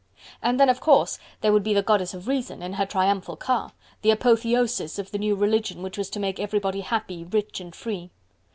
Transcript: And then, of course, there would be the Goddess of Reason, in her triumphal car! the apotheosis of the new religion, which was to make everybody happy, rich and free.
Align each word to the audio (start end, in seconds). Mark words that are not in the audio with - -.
And 0.41 0.59
then, 0.59 0.67
of 0.67 0.79
course, 0.79 1.19
there 1.41 1.53
would 1.53 1.61
be 1.61 1.75
the 1.75 1.83
Goddess 1.83 2.15
of 2.15 2.27
Reason, 2.27 2.63
in 2.63 2.73
her 2.73 2.87
triumphal 2.87 3.35
car! 3.35 3.71
the 4.01 4.09
apotheosis 4.09 4.97
of 4.97 5.11
the 5.11 5.19
new 5.19 5.35
religion, 5.35 5.83
which 5.83 5.95
was 5.95 6.09
to 6.09 6.19
make 6.19 6.39
everybody 6.39 6.81
happy, 6.81 7.23
rich 7.23 7.61
and 7.61 7.75
free. 7.75 8.09